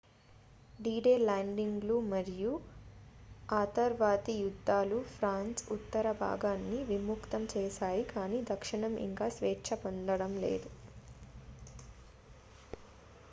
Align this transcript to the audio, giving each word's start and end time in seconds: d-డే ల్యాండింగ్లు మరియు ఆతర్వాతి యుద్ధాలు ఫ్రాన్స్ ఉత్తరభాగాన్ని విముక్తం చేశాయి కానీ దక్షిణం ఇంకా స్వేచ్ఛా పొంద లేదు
d-డే 0.79 1.11
ల్యాండింగ్లు 1.19 1.95
మరియు 2.07 2.51
ఆతర్వాతి 3.49 4.33
యుద్ధాలు 4.37 4.97
ఫ్రాన్స్ 5.11 5.61
ఉత్తరభాగాన్ని 5.75 6.79
విముక్తం 6.89 7.45
చేశాయి 7.53 8.03
కానీ 8.11 8.39
దక్షిణం 8.51 8.95
ఇంకా 9.07 9.27
స్వేచ్ఛా 9.37 9.77
పొంద 9.83 10.09
లేదు 10.41 10.71